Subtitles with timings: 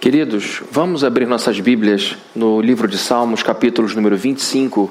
[0.00, 4.90] Queridos, vamos abrir nossas Bíblias no livro de Salmos, capítulos número 25.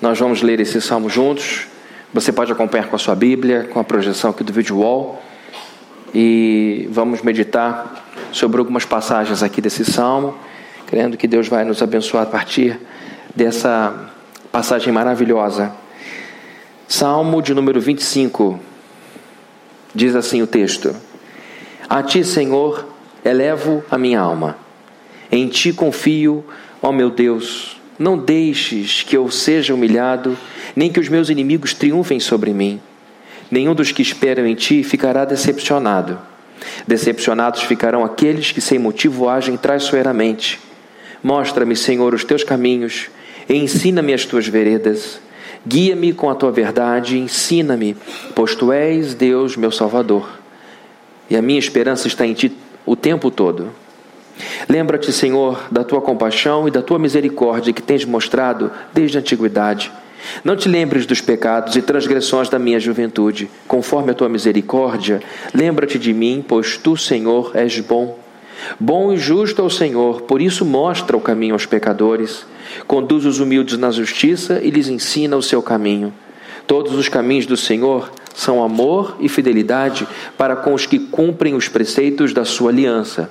[0.00, 1.66] Nós vamos ler esse salmo juntos.
[2.14, 5.20] Você pode acompanhar com a sua Bíblia, com a projeção aqui do vídeo wall.
[6.14, 10.36] E vamos meditar sobre algumas passagens aqui desse salmo,
[10.86, 12.78] crendo que Deus vai nos abençoar a partir
[13.34, 14.12] dessa
[14.52, 15.72] passagem maravilhosa.
[16.86, 18.60] Salmo de número 25.
[19.92, 20.94] Diz assim o texto:
[21.88, 22.89] A ti, Senhor,
[23.24, 24.56] elevo a minha alma.
[25.30, 26.44] Em ti confio,
[26.82, 27.80] ó meu Deus.
[27.98, 30.36] Não deixes que eu seja humilhado,
[30.74, 32.80] nem que os meus inimigos triunfem sobre mim.
[33.50, 36.18] Nenhum dos que esperam em ti ficará decepcionado.
[36.86, 40.58] Decepcionados ficarão aqueles que sem motivo agem traiçoeiramente.
[41.22, 43.08] Mostra-me, Senhor, os teus caminhos
[43.48, 45.20] e ensina-me as tuas veredas.
[45.66, 47.94] Guia-me com a tua verdade, ensina-me,
[48.34, 50.26] pois tu és Deus, meu Salvador.
[51.28, 52.50] E a minha esperança está em ti
[52.90, 53.68] o tempo todo.
[54.68, 59.92] Lembra-te, Senhor, da tua compaixão e da tua misericórdia que tens mostrado desde a antiguidade.
[60.42, 63.48] Não te lembres dos pecados e transgressões da minha juventude.
[63.68, 65.22] Conforme a tua misericórdia,
[65.54, 68.18] lembra-te de mim, pois tu, Senhor, és bom.
[68.80, 72.44] Bom e justo é o Senhor, por isso mostra o caminho aos pecadores.
[72.88, 76.12] Conduz os humildes na justiça e lhes ensina o seu caminho.
[76.66, 78.10] Todos os caminhos do Senhor
[78.40, 83.28] são amor e fidelidade para com os que cumprem os preceitos da sua aliança.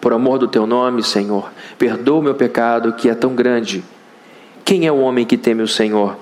[0.00, 3.84] Por amor do teu nome, Senhor, perdoa o meu pecado que é tão grande.
[4.64, 6.16] Quem é o homem que teme o Senhor?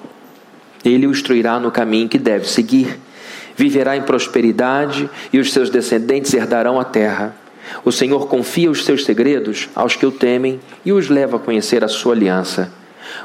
[0.85, 2.99] Ele o instruirá no caminho que deve seguir.
[3.57, 7.35] Viverá em prosperidade e os seus descendentes herdarão a terra.
[7.83, 11.83] O Senhor confia os seus segredos aos que o temem e os leva a conhecer
[11.83, 12.71] a sua aliança.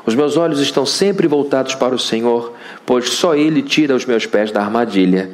[0.05, 2.53] Os meus olhos estão sempre voltados para o Senhor,
[2.85, 5.29] pois só Ele tira os meus pés da armadilha.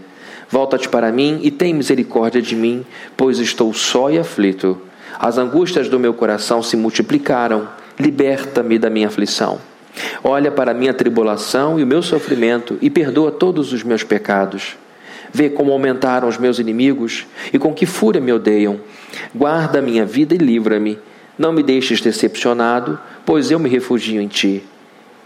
[0.50, 4.82] Volta-te para mim e tem misericórdia de mim, pois estou só e aflito.
[5.20, 7.68] As angústias do meu coração se multiplicaram.
[8.00, 9.60] Liberta-me da minha aflição.
[10.24, 14.78] Olha para a minha tribulação e o meu sofrimento e perdoa todos os meus pecados.
[15.32, 18.80] Vê como aumentaram os meus inimigos e com que fúria me odeiam.
[19.36, 20.98] Guarda a minha vida e livra-me.
[21.40, 24.62] Não me deixes decepcionado, pois eu me refugio em ti.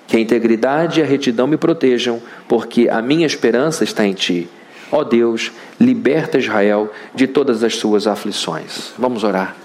[0.08, 4.48] Que a integridade e a retidão me protejam, porque a minha esperança está em ti.
[4.92, 8.94] Ó Deus, liberta Israel de todas as suas aflições.
[8.96, 9.56] Vamos orar.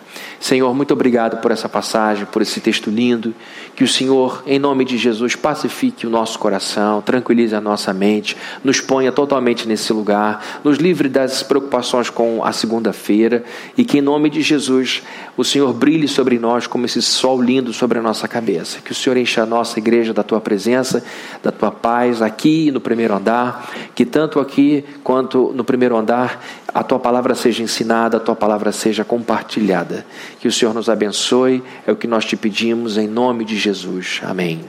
[0.41, 3.35] Senhor, muito obrigado por essa passagem, por esse texto lindo.
[3.75, 8.37] Que o Senhor, em nome de Jesus, pacifique o nosso coração, tranquilize a nossa mente,
[8.63, 13.45] nos ponha totalmente nesse lugar, nos livre das preocupações com a segunda-feira
[13.77, 15.03] e que, em nome de Jesus,
[15.37, 18.81] o Senhor brilhe sobre nós como esse sol lindo sobre a nossa cabeça.
[18.81, 21.05] Que o Senhor encha a nossa igreja da tua presença,
[21.43, 26.45] da tua paz, aqui no primeiro andar, que tanto aqui quanto no primeiro andar
[26.79, 30.07] a tua palavra seja ensinada, a tua palavra seja compartilhada.
[30.39, 34.21] Que o Senhor nos abençoe, é o que nós te pedimos em nome de Jesus.
[34.23, 34.61] Amém.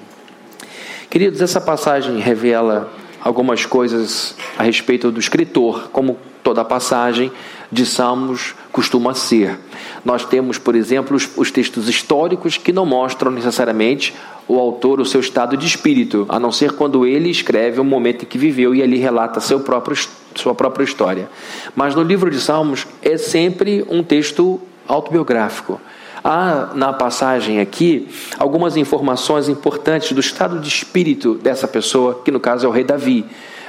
[1.08, 7.32] Queridos, essa passagem revela algumas coisas a respeito do escritor, como toda passagem
[7.72, 9.60] de Salmos costuma ser.
[10.06, 14.16] Nós temos, por exemplo, os, os, textos históricos que não mostram necessariamente
[14.48, 18.24] o autor o seu estado de espírito, a não ser quando ele escreve o momento
[18.24, 19.98] em que viveu e ali relata seu próprio,
[20.34, 21.30] sua própria história.
[21.76, 25.82] Mas no livro de Salmos é sempre um texto autobiográfico.
[26.24, 28.08] Há na passagem aqui
[28.38, 32.86] algumas informações importantes do estado de espírito dessa pessoa, que no caso é o rei
[32.86, 33.26] Davi.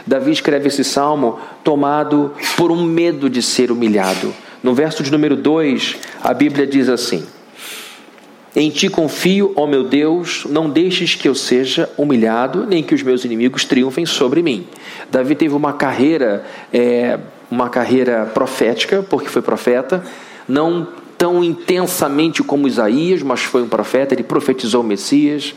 [0.06, 4.32] Davi escreve esse salmo tomado por um medo de ser humilhado.
[4.62, 7.24] No verso de número 2, a Bíblia diz assim:
[8.54, 13.02] Em ti confio, ó meu Deus, não deixes que eu seja humilhado, nem que os
[13.02, 14.66] meus inimigos triunfem sobre mim.
[15.10, 17.18] Davi teve uma carreira, é,
[17.50, 20.04] uma carreira profética, porque foi profeta,
[20.46, 25.54] não tão intensamente como Isaías, mas foi um profeta, ele profetizou o Messias.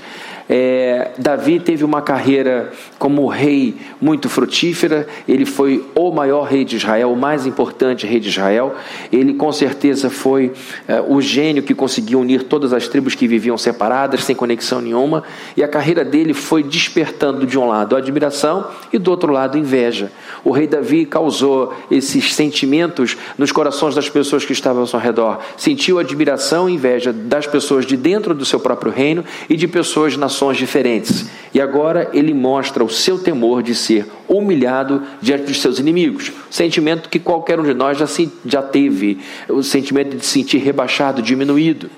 [0.49, 6.75] É, Davi teve uma carreira como rei muito frutífera, ele foi o maior rei de
[6.75, 8.75] Israel, o mais importante rei de Israel.
[9.11, 10.51] Ele com certeza foi
[10.87, 15.23] é, o gênio que conseguiu unir todas as tribos que viviam separadas, sem conexão nenhuma,
[15.55, 20.11] e a carreira dele foi despertando de um lado admiração e do outro lado inveja.
[20.43, 25.39] O rei Davi causou esses sentimentos nos corações das pessoas que estavam ao seu redor.
[25.57, 30.17] Sentiu admiração e inveja das pessoas de dentro do seu próprio reino e de pessoas
[30.17, 31.29] na nações diferentes.
[31.53, 36.31] E agora ele mostra o seu temor de ser humilhado diante dos seus inimigos.
[36.49, 38.07] Sentimento que qualquer um de nós já,
[38.43, 41.89] já teve, o sentimento de se sentir rebaixado, diminuído.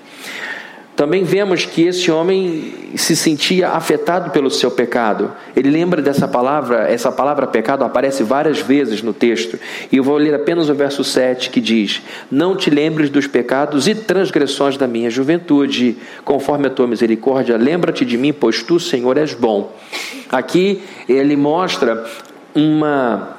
[0.96, 5.30] Também vemos que esse homem se sentia afetado pelo seu pecado.
[5.54, 9.58] Ele lembra dessa palavra, essa palavra pecado aparece várias vezes no texto.
[9.92, 12.00] E eu vou ler apenas o verso 7 que diz:
[12.30, 18.02] Não te lembres dos pecados e transgressões da minha juventude, conforme a tua misericórdia, lembra-te
[18.02, 19.76] de mim, pois tu, Senhor, és bom.
[20.30, 22.06] Aqui ele mostra
[22.54, 23.36] uma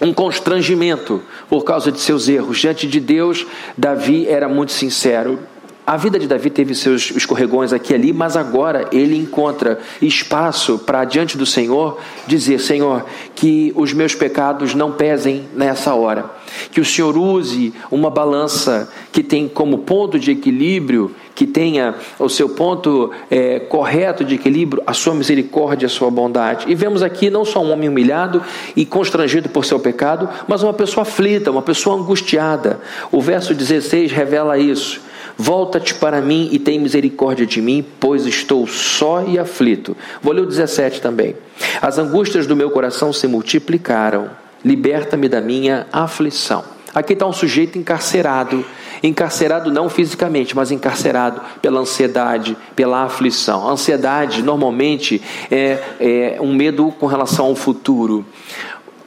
[0.00, 2.58] um constrangimento por causa de seus erros.
[2.58, 3.46] Diante de Deus,
[3.76, 5.38] Davi era muito sincero.
[5.86, 10.80] A vida de Davi teve seus escorregões aqui e ali, mas agora ele encontra espaço
[10.80, 13.06] para, diante do Senhor, dizer: Senhor,
[13.36, 16.28] que os meus pecados não pesem nessa hora.
[16.72, 22.28] Que o Senhor use uma balança que tem como ponto de equilíbrio, que tenha o
[22.28, 26.64] seu ponto é, correto de equilíbrio, a sua misericórdia, a sua bondade.
[26.68, 28.42] E vemos aqui não só um homem humilhado
[28.74, 32.80] e constrangido por seu pecado, mas uma pessoa aflita, uma pessoa angustiada.
[33.12, 35.05] O verso 16 revela isso.
[35.38, 39.96] Volta-te para mim e tem misericórdia de mim, pois estou só e aflito.
[40.22, 41.36] Vou ler o 17 também.
[41.80, 44.30] As angústias do meu coração se multiplicaram.
[44.64, 46.64] Liberta-me da minha aflição.
[46.94, 48.64] Aqui está um sujeito encarcerado.
[49.02, 53.68] Encarcerado não fisicamente, mas encarcerado pela ansiedade, pela aflição.
[53.68, 58.24] A ansiedade normalmente é, é um medo com relação ao futuro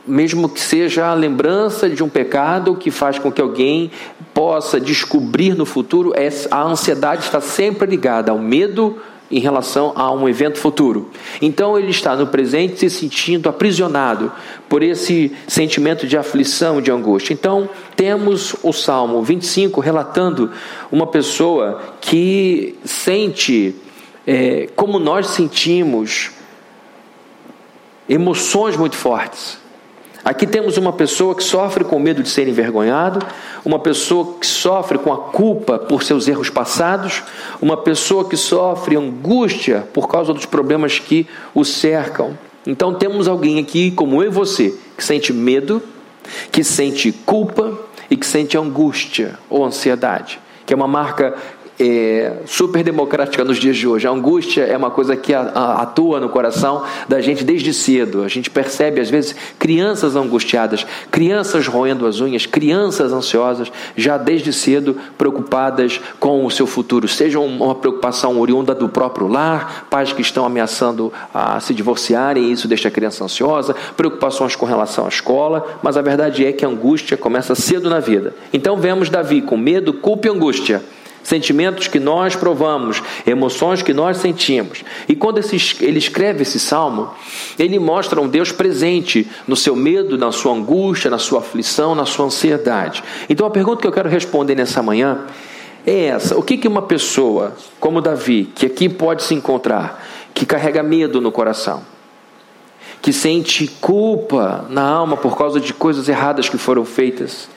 [0.09, 3.91] mesmo que seja a lembrança de um pecado que faz com que alguém
[4.33, 6.13] possa descobrir no futuro,
[6.51, 8.97] a ansiedade está sempre ligada ao medo
[9.31, 11.09] em relação a um evento futuro.
[11.41, 14.31] Então ele está no presente se sentindo aprisionado
[14.67, 17.33] por esse sentimento de aflição, de angústia.
[17.33, 20.51] Então temos o Salmo 25 relatando
[20.91, 23.75] uma pessoa que sente
[24.25, 26.31] é, como nós sentimos
[28.07, 29.59] emoções muito fortes.
[30.29, 33.19] Aqui temos uma pessoa que sofre com medo de ser envergonhado,
[33.65, 37.23] uma pessoa que sofre com a culpa por seus erros passados,
[37.59, 42.37] uma pessoa que sofre angústia por causa dos problemas que o cercam.
[42.63, 45.81] Então temos alguém aqui, como eu e você, que sente medo,
[46.51, 51.35] que sente culpa e que sente angústia ou ansiedade, que é uma marca
[51.79, 54.05] é, super democrática nos dias de hoje.
[54.05, 58.23] A angústia é uma coisa que atua no coração da gente desde cedo.
[58.23, 64.51] A gente percebe, às vezes, crianças angustiadas, crianças roendo as unhas, crianças ansiosas, já desde
[64.51, 67.07] cedo preocupadas com o seu futuro.
[67.07, 72.67] Seja uma preocupação oriunda do próprio lar, pais que estão ameaçando a se divorciarem, isso
[72.67, 76.67] deixa a criança ansiosa, preocupações com relação à escola, mas a verdade é que a
[76.67, 78.33] angústia começa cedo na vida.
[78.51, 80.81] Então vemos Davi com medo, culpa e angústia
[81.24, 84.83] sentimentos que nós provamos, emoções que nós sentimos.
[85.07, 87.10] E quando ele escreve esse salmo,
[87.57, 92.06] ele mostra um Deus presente no seu medo, na sua angústia, na sua aflição, na
[92.06, 93.04] sua ansiedade.
[93.30, 95.25] Então a pergunta que eu quero responder nessa manhã
[95.86, 100.45] é essa: o que, que uma pessoa como Davi, que aqui pode se encontrar, que
[100.45, 101.83] carrega medo no coração,
[103.01, 107.50] que sente culpa na alma por causa de coisas erradas que foram feitas,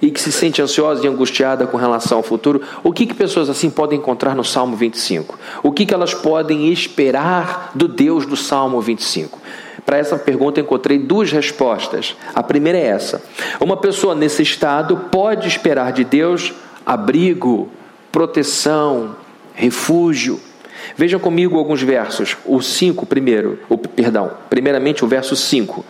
[0.00, 3.48] e que se sente ansiosa e angustiada com relação ao futuro, o que, que pessoas
[3.48, 5.38] assim podem encontrar no Salmo 25?
[5.62, 9.40] O que, que elas podem esperar do Deus do Salmo 25?
[9.84, 12.16] Para essa pergunta encontrei duas respostas.
[12.34, 13.22] A primeira é essa:
[13.60, 16.52] uma pessoa nesse estado pode esperar de Deus
[16.84, 17.68] abrigo,
[18.10, 19.16] proteção,
[19.54, 20.40] refúgio.
[20.96, 22.36] Vejam comigo alguns versos.
[22.44, 25.84] O 5 primeiro, o, perdão, primeiramente o verso 5.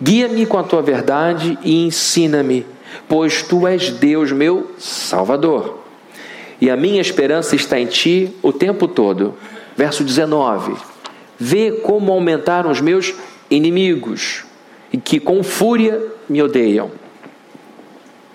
[0.00, 2.66] Guia-me com a tua verdade e ensina-me
[3.08, 5.84] pois tu és Deus, meu Salvador.
[6.60, 9.34] E a minha esperança está em ti o tempo todo.
[9.76, 10.74] Verso 19:
[11.38, 13.14] Vê como aumentaram os meus
[13.50, 14.44] inimigos,
[14.92, 16.90] e que com fúria me odeiam.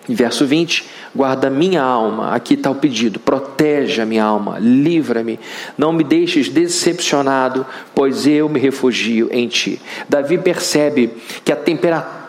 [0.08, 5.39] Verso 20: Guarda minha alma, aqui está o pedido, protege a minha alma, livra-me,
[5.77, 9.82] não me deixes decepcionado, pois eu me refugio em ti.
[10.08, 11.12] Davi percebe
[11.44, 12.21] que a temperatura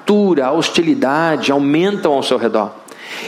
[0.42, 2.70] a hostilidade aumentam ao seu redor.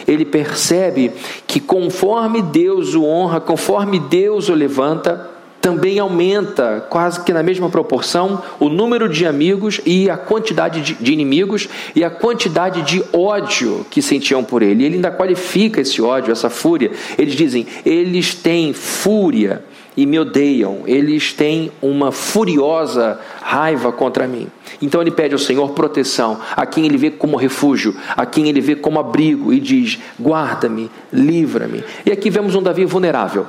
[0.07, 1.13] Ele percebe
[1.47, 5.31] que conforme Deus o honra, conforme Deus o levanta,
[5.65, 10.93] também aumenta, quase que na mesma proporção, o número de amigos e a quantidade de,
[10.93, 14.85] de, inimigos e a quantidade de ódio que sentiam por ele.
[14.85, 16.91] Ele ainda qualifica esse ódio, essa fúria.
[17.17, 19.65] Eles dizem: eles têm fúria
[19.97, 24.49] e me odeiam, eles têm uma furiosa raiva contra mim.
[24.83, 28.61] Então ele pede ao Senhor proteção, a quem ele vê como refúgio, a quem ele
[28.61, 31.85] vê como abrigo, e diz: guarda-me, livra-me.
[32.05, 33.47] E aqui vemos um Davi vulnerável.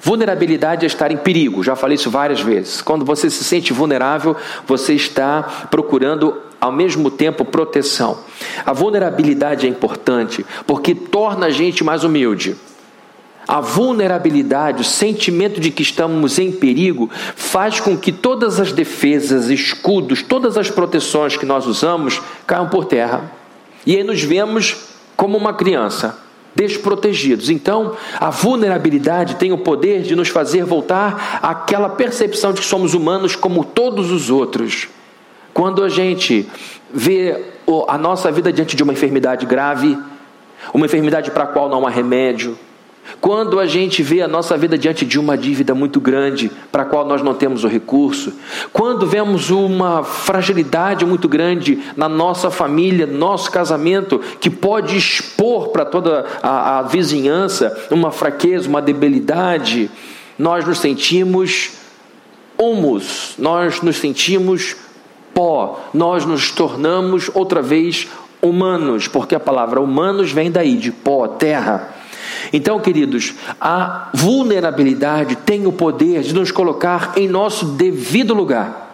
[0.00, 2.80] Vulnerabilidade é estar em perigo, já falei isso várias vezes.
[2.80, 4.36] Quando você se sente vulnerável,
[4.66, 8.18] você está procurando ao mesmo tempo proteção.
[8.64, 12.56] A vulnerabilidade é importante porque torna a gente mais humilde.
[13.46, 19.50] A vulnerabilidade, o sentimento de que estamos em perigo, faz com que todas as defesas,
[19.50, 23.32] escudos, todas as proteções que nós usamos caiam por terra.
[23.84, 24.76] E aí nos vemos
[25.16, 26.18] como uma criança,
[26.54, 27.50] desprotegidos.
[27.50, 32.94] Então, a vulnerabilidade tem o poder de nos fazer voltar àquela percepção de que somos
[32.94, 34.88] humanos como todos os outros.
[35.52, 36.48] Quando a gente
[36.92, 37.52] vê
[37.88, 39.98] a nossa vida diante de uma enfermidade grave,
[40.72, 42.56] uma enfermidade para a qual não há remédio,
[43.20, 46.86] quando a gente vê a nossa vida diante de uma dívida muito grande, para a
[46.86, 48.32] qual nós não temos o recurso,
[48.72, 55.84] quando vemos uma fragilidade muito grande na nossa família, nosso casamento, que pode expor para
[55.84, 59.90] toda a, a vizinhança uma fraqueza, uma debilidade,
[60.38, 61.72] nós nos sentimos
[62.58, 64.76] humus, nós nos sentimos
[65.34, 68.08] pó, nós nos tornamos outra vez
[68.40, 72.01] humanos, porque a palavra humanos vem daí, de pó, terra.
[72.52, 78.90] Então, queridos, a vulnerabilidade tem o poder de nos colocar em nosso devido lugar.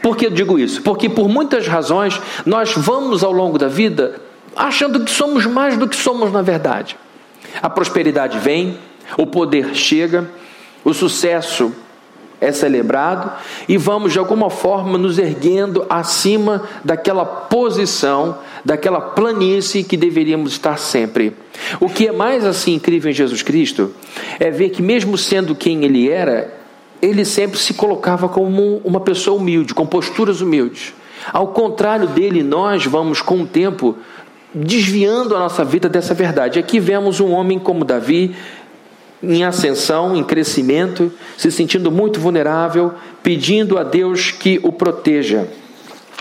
[0.00, 0.82] Por que eu digo isso?
[0.82, 4.20] Porque por muitas razões nós vamos ao longo da vida
[4.56, 6.96] achando que somos mais do que somos na verdade.
[7.62, 8.78] A prosperidade vem,
[9.18, 10.28] o poder chega,
[10.84, 11.72] o sucesso
[12.44, 13.32] é celebrado
[13.68, 20.78] e vamos de alguma forma nos erguendo acima daquela posição, daquela planície que deveríamos estar
[20.78, 21.34] sempre.
[21.80, 23.92] O que é mais assim incrível em Jesus Cristo
[24.38, 26.52] é ver que mesmo sendo quem ele era,
[27.00, 30.94] ele sempre se colocava como uma pessoa humilde, com posturas humildes.
[31.32, 33.96] Ao contrário dele, nós vamos com o tempo
[34.54, 36.58] desviando a nossa vida dessa verdade.
[36.58, 38.36] Aqui vemos um homem como Davi,
[39.22, 45.48] em ascensão, em crescimento, se sentindo muito vulnerável, pedindo a Deus que o proteja.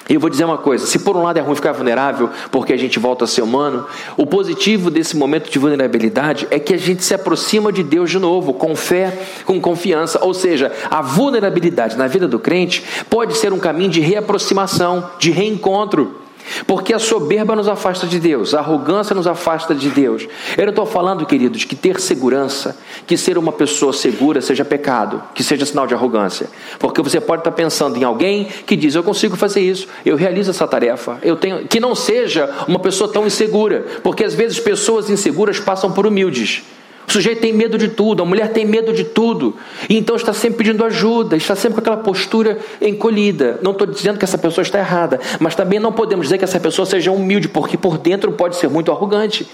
[0.10, 2.78] Eu vou dizer uma coisa: se por um lado é ruim ficar vulnerável, porque a
[2.78, 3.86] gente volta a ser humano,
[4.18, 8.20] o positivo desse momento de vulnerabilidade é que a gente se aproxima de Deus de
[8.20, 10.20] novo, com fé, com confiança.
[10.22, 15.32] Ou seja, a vulnerabilidade na vida do crente pode ser um caminho de reaproximação, de
[15.32, 16.23] reencontro.
[16.66, 20.28] Porque a soberba nos afasta de Deus, a arrogância nos afasta de Deus.
[20.58, 25.22] Eu não estou falando, queridos, que ter segurança, que ser uma pessoa segura seja pecado,
[25.34, 26.50] que seja sinal de arrogância.
[26.80, 30.52] Porque você pode estar pensando em alguém que diz: Eu consigo fazer isso, eu realizo
[30.52, 31.68] essa tarefa, eu tenho.
[31.68, 36.64] Que não seja uma pessoa tão insegura, porque às vezes pessoas inseguras passam por humildes.
[37.08, 39.56] O sujeito tem medo de tudo, a mulher tem medo de tudo,
[39.90, 43.60] e então está sempre pedindo ajuda, está sempre com aquela postura encolhida.
[43.62, 46.60] Não estou dizendo que essa pessoa está errada, mas também não podemos dizer que essa
[46.60, 49.48] pessoa seja humilde, porque por dentro pode ser muito arrogante.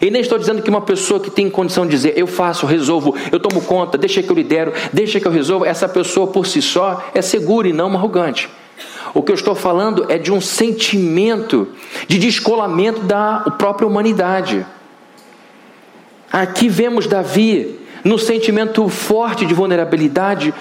[0.00, 3.14] E nem estou dizendo que uma pessoa que tem condição de dizer eu faço, resolvo,
[3.30, 6.62] eu tomo conta, deixa que eu lidero, deixa que eu resolvo, essa pessoa por si
[6.62, 8.48] só é segura e não arrogante.
[9.12, 11.68] O que eu estou falando é de um sentimento
[12.08, 14.66] de descolamento da própria humanidade.
[16.34, 20.52] Aqui vemos Davi no sentimento forte de vulnerabilidade,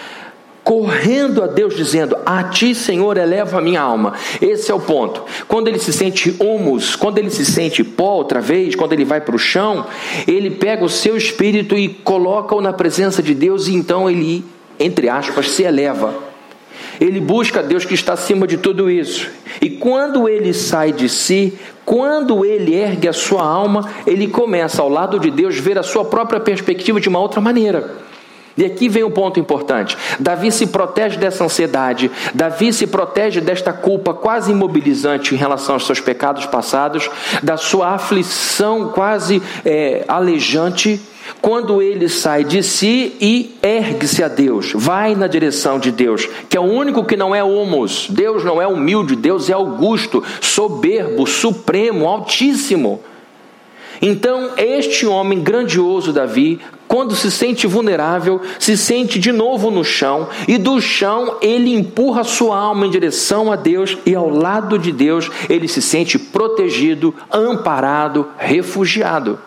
[0.64, 4.14] correndo a Deus, dizendo: A ti, Senhor, eleva a minha alma.
[4.40, 5.24] Esse é o ponto.
[5.48, 9.20] Quando ele se sente humus, quando ele se sente pó outra vez, quando ele vai
[9.20, 9.88] para o chão,
[10.28, 14.46] ele pega o seu espírito e coloca-o na presença de Deus, e então ele,
[14.80, 16.33] entre aspas, se eleva.
[17.04, 19.30] Ele busca Deus que está acima de tudo isso.
[19.62, 24.88] E quando ele sai de si, quando ele ergue a sua alma, ele começa ao
[24.88, 27.92] lado de Deus ver a sua própria perspectiva de uma outra maneira.
[28.56, 29.98] E aqui vem um ponto importante.
[30.18, 35.86] Davi se protege dessa ansiedade, Davi se protege desta culpa quase imobilizante em relação aos
[35.86, 37.10] seus pecados passados,
[37.42, 41.02] da sua aflição quase é, alejante,
[41.44, 46.56] quando ele sai de si e ergue-se a Deus, vai na direção de Deus, que
[46.56, 48.08] é o único que não é homos.
[48.10, 53.02] Deus não é humilde, Deus é augusto, soberbo, supremo, altíssimo.
[54.02, 60.30] Então, este homem grandioso, Davi, quando se sente vulnerável, se sente de novo no chão,
[60.48, 64.94] e do chão ele empurra sua alma em direção a Deus, e ao lado de
[64.94, 69.38] Deus ele se sente protegido, amparado, refugiado.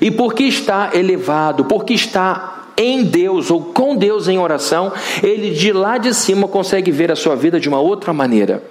[0.00, 5.72] E porque está elevado, porque está em Deus ou com Deus em oração, ele de
[5.72, 8.62] lá de cima consegue ver a sua vida de uma outra maneira.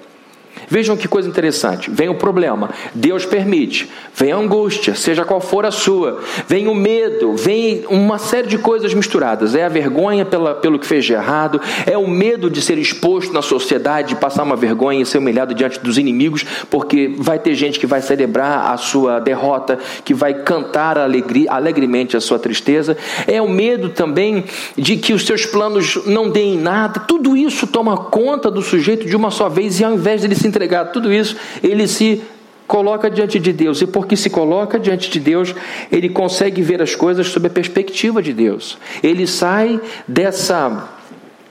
[0.67, 1.89] Vejam que coisa interessante.
[1.89, 3.89] Vem o problema, Deus permite.
[4.15, 6.20] Vem a angústia, seja qual for a sua.
[6.48, 9.55] Vem o medo, vem uma série de coisas misturadas.
[9.55, 13.34] É a vergonha pela, pelo que fez de errado, é o medo de ser exposto
[13.34, 17.55] na sociedade, de passar uma vergonha e ser humilhado diante dos inimigos, porque vai ter
[17.55, 22.98] gente que vai celebrar a sua derrota, que vai cantar alegria, alegremente a sua tristeza.
[23.27, 24.43] É o medo também
[24.77, 27.00] de que os seus planos não deem nada.
[27.01, 30.36] Tudo isso toma conta do sujeito de uma só vez e ao invés de ele
[30.36, 32.22] se entregar a tudo isso, ele se
[32.67, 33.82] coloca diante de Deus.
[33.82, 35.53] E porque se coloca diante de Deus,
[35.91, 38.77] ele consegue ver as coisas sob a perspectiva de Deus.
[39.01, 40.89] Ele sai dessa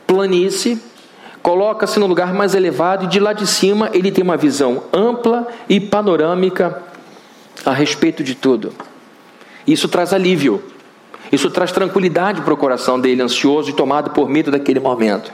[0.06, 0.78] planície,
[1.42, 5.46] coloca-se no lugar mais elevado e de lá de cima ele tem uma visão ampla
[5.68, 6.82] e panorâmica
[7.64, 8.72] a respeito de tudo.
[9.66, 10.62] Isso traz alívio.
[11.32, 15.32] Isso traz tranquilidade para o coração dele, ansioso e tomado por medo daquele momento.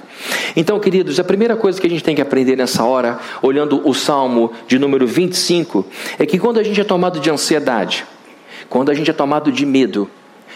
[0.54, 3.92] Então, queridos, a primeira coisa que a gente tem que aprender nessa hora, olhando o
[3.92, 5.84] Salmo de número 25,
[6.16, 8.06] é que quando a gente é tomado de ansiedade,
[8.68, 10.08] quando a gente é tomado de medo,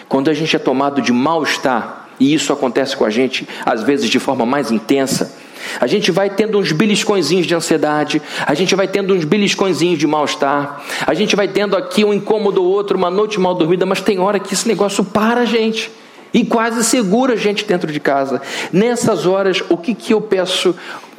[0.08, 4.08] quando a gente é tomado de mal-estar, e isso acontece com a gente às vezes
[4.08, 5.34] de forma mais intensa,
[5.80, 10.06] a gente vai tendo uns beliscõezinhos de ansiedade, a gente vai tendo uns beliscõezinhos de
[10.06, 14.00] mal-estar, a gente vai tendo aqui um incômodo ou outro, uma noite mal dormida, mas
[14.00, 15.90] tem hora que esse negócio para a gente
[16.32, 18.40] e quase segura a gente dentro de casa.
[18.72, 20.74] Nessas horas, o que, que eu peço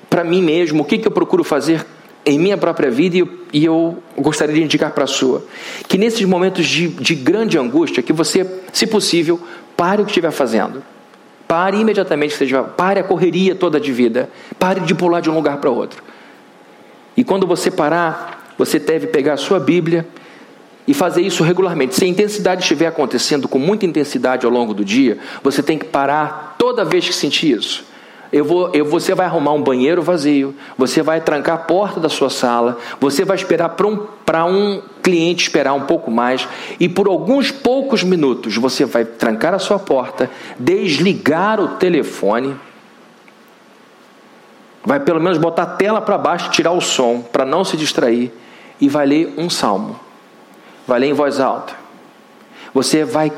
[0.10, 1.86] para mim mesmo, o que, que eu procuro fazer
[2.26, 5.46] em minha própria vida e eu, e eu gostaria de indicar para a sua?
[5.88, 9.40] Que nesses momentos de, de grande angústia, que você, se possível,
[9.76, 10.93] pare o que estiver fazendo
[11.48, 14.30] Pare imediatamente, seja, pare a correria toda de vida.
[14.58, 16.02] Pare de pular de um lugar para outro.
[17.16, 20.08] E quando você parar, você deve pegar a sua Bíblia
[20.88, 21.96] e fazer isso regularmente.
[21.96, 25.86] Se a intensidade estiver acontecendo com muita intensidade ao longo do dia, você tem que
[25.86, 27.86] parar toda vez que sentir isso.
[28.34, 32.10] Eu vou, eu, você vai arrumar um banheiro vazio, você vai trancar a porta da
[32.10, 34.08] sua sala, você vai esperar para um,
[34.50, 36.48] um cliente esperar um pouco mais,
[36.80, 42.56] e por alguns poucos minutos você vai trancar a sua porta, desligar o telefone,
[44.84, 48.34] vai pelo menos botar a tela para baixo, tirar o som, para não se distrair,
[48.82, 50.00] e vai ler um salmo.
[50.88, 51.74] Vai ler em voz alta.
[52.74, 53.32] Você vai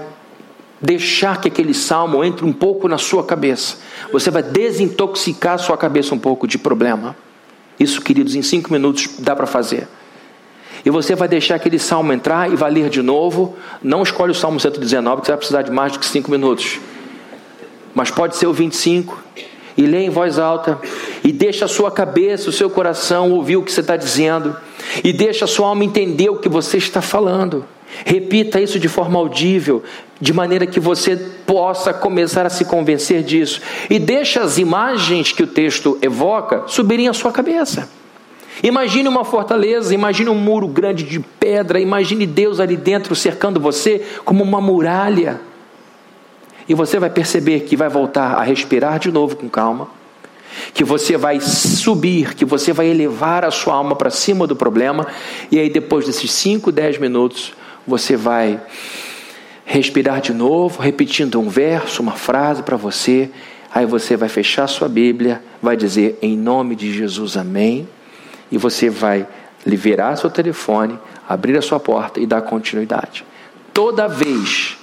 [0.85, 3.77] deixar que aquele salmo entre um pouco na sua cabeça.
[4.11, 7.15] Você vai desintoxicar sua cabeça um pouco de problema.
[7.79, 9.87] Isso, queridos, em cinco minutos dá para fazer.
[10.85, 13.55] E você vai deixar aquele salmo entrar e vai ler de novo.
[13.81, 16.79] Não escolhe o salmo 119, que você vai precisar de mais do que cinco minutos.
[17.93, 19.23] Mas pode ser o 25.
[19.77, 20.79] E lê em voz alta.
[21.23, 24.55] E deixa a sua cabeça, o seu coração ouvir o que você está dizendo.
[25.03, 27.65] E deixa a sua alma entender o que você está falando.
[28.03, 29.83] Repita isso de forma audível,
[30.19, 33.61] de maneira que você possa começar a se convencer disso.
[33.89, 37.87] E deixe as imagens que o texto evoca subirem à sua cabeça.
[38.63, 44.05] Imagine uma fortaleza, imagine um muro grande de pedra, imagine Deus ali dentro cercando você
[44.23, 45.41] como uma muralha.
[46.67, 49.87] E você vai perceber que vai voltar a respirar de novo com calma,
[50.73, 55.05] que você vai subir, que você vai elevar a sua alma para cima do problema,
[55.51, 57.53] e aí depois desses 5, 10 minutos,
[57.85, 58.59] você vai
[59.65, 63.29] respirar de novo, repetindo um verso, uma frase para você.
[63.73, 67.87] Aí você vai fechar sua Bíblia, vai dizer em nome de Jesus, amém.
[68.51, 69.27] E você vai
[69.65, 73.25] liberar seu telefone, abrir a sua porta e dar continuidade.
[73.73, 74.77] Toda vez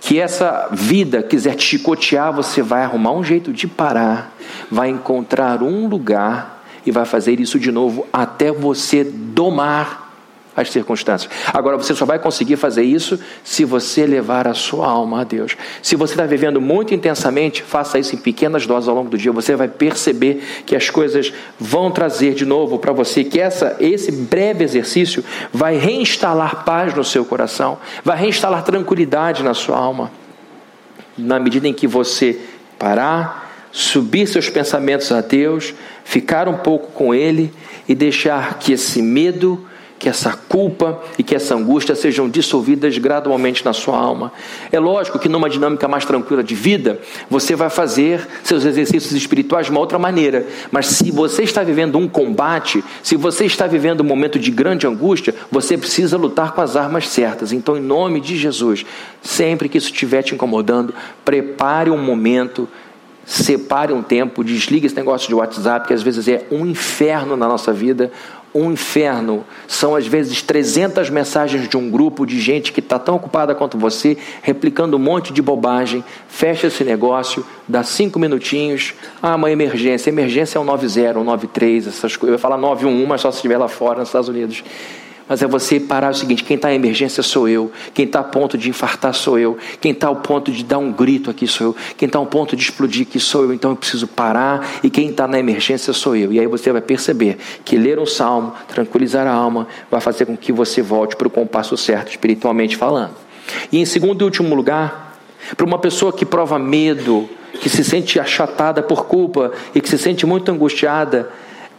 [0.00, 4.34] que essa vida quiser te chicotear, você vai arrumar um jeito de parar,
[4.70, 10.03] vai encontrar um lugar e vai fazer isso de novo até você domar
[10.56, 11.30] as circunstâncias.
[11.52, 15.56] Agora, você só vai conseguir fazer isso se você levar a sua alma a Deus.
[15.82, 19.32] Se você está vivendo muito intensamente, faça isso em pequenas doses ao longo do dia.
[19.32, 24.12] Você vai perceber que as coisas vão trazer de novo para você, que essa, esse
[24.12, 30.10] breve exercício vai reinstalar paz no seu coração, vai reinstalar tranquilidade na sua alma.
[31.16, 32.40] Na medida em que você
[32.78, 37.52] parar, subir seus pensamentos a Deus, ficar um pouco com Ele
[37.88, 39.66] e deixar que esse medo,
[40.04, 44.30] que essa culpa e que essa angústia sejam dissolvidas gradualmente na sua alma.
[44.70, 49.64] É lógico que numa dinâmica mais tranquila de vida, você vai fazer seus exercícios espirituais
[49.64, 54.02] de uma outra maneira, mas se você está vivendo um combate, se você está vivendo
[54.02, 57.50] um momento de grande angústia, você precisa lutar com as armas certas.
[57.50, 58.84] Então, em nome de Jesus,
[59.22, 62.68] sempre que isso estiver te incomodando, prepare um momento
[63.26, 67.48] separe um tempo, desligue esse negócio de WhatsApp, que às vezes é um inferno na
[67.48, 68.12] nossa vida,
[68.54, 69.44] um inferno.
[69.66, 73.76] São às vezes 300 mensagens de um grupo de gente que está tão ocupada quanto
[73.76, 76.04] você, replicando um monte de bobagem.
[76.28, 78.94] Fecha esse negócio, dá cinco minutinhos.
[79.20, 80.10] Ah, uma emergência.
[80.10, 82.28] Emergência é um 90, um 93, essas coisas.
[82.28, 84.62] Eu ia falar 91, mas só se estiver lá fora, nos Estados Unidos.
[85.28, 88.24] Mas é você parar o seguinte: quem está em emergência sou eu, quem está a
[88.24, 91.68] ponto de infartar sou eu, quem está ao ponto de dar um grito aqui sou
[91.68, 94.90] eu, quem está ao ponto de explodir aqui sou eu, então eu preciso parar, e
[94.90, 96.32] quem está na emergência sou eu.
[96.32, 100.36] E aí você vai perceber que ler um salmo, tranquilizar a alma, vai fazer com
[100.36, 103.14] que você volte para o compasso certo, espiritualmente falando.
[103.72, 105.18] E em segundo e último lugar,
[105.56, 107.28] para uma pessoa que prova medo,
[107.60, 111.30] que se sente achatada por culpa e que se sente muito angustiada,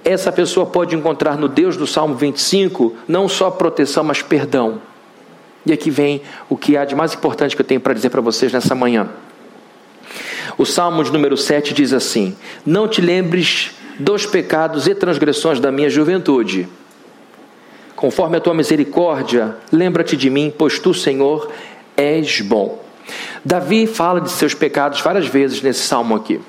[0.06, 4.80] essa pessoa pode encontrar no Deus do Salmo 25 não só proteção, mas perdão.
[5.65, 8.22] E aqui vem o que há de mais importante que eu tenho para dizer para
[8.22, 9.10] vocês nessa manhã.
[10.60, 15.72] O Salmo de número 7 diz assim: Não te lembres dos pecados e transgressões da
[15.72, 16.70] minha juventude.
[17.96, 21.52] Conforme a tua misericórdia, lembra-te de mim, pois tu, Senhor,
[21.98, 22.84] és bom.
[23.44, 26.39] Davi fala de seus pecados várias vezes nesse salmo aqui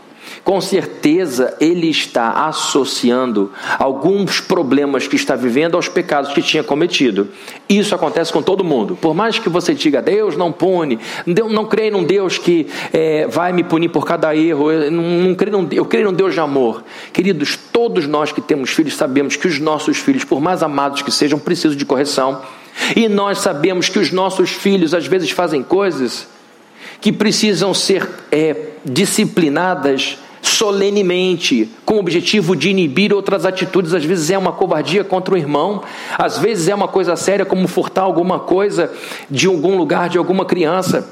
[0.45, 7.29] com certeza ele está associando alguns problemas que está vivendo aos pecados que tinha cometido.
[7.69, 8.97] Isso acontece com todo mundo.
[9.01, 13.53] Por mais que você diga, Deus não pune, não creio num Deus que é, vai
[13.53, 16.41] me punir por cada erro, eu, não, não creio num, eu creio num Deus de
[16.41, 16.85] amor.
[17.13, 21.11] Queridos, todos nós que temos filhos sabemos que os nossos filhos, por mais amados que
[21.11, 22.41] sejam, precisam de correção.
[22.95, 26.29] E nós sabemos que os nossos filhos às vezes fazem coisas
[27.01, 33.93] que precisam ser é, disciplinadas solenemente, com o objetivo de inibir outras atitudes.
[33.93, 35.83] Às vezes é uma covardia contra o irmão,
[36.17, 38.93] às vezes é uma coisa séria, como furtar alguma coisa
[39.29, 41.09] de algum lugar de alguma criança.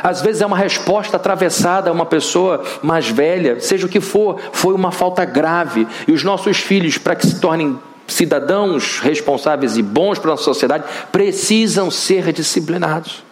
[0.00, 4.38] Às vezes é uma resposta atravessada a uma pessoa mais velha, seja o que for,
[4.52, 5.86] foi uma falta grave.
[6.06, 10.84] E os nossos filhos, para que se tornem cidadãos responsáveis e bons para a sociedade,
[11.10, 13.27] precisam ser disciplinados.